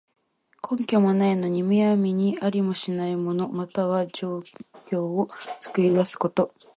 [0.67, 4.39] 根拠もないのに、むやみにありもしない物、または情
[4.89, 5.27] 況を
[5.59, 6.55] 作り出すこと。